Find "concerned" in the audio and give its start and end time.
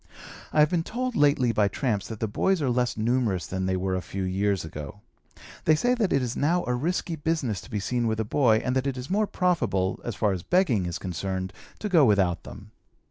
10.97-11.53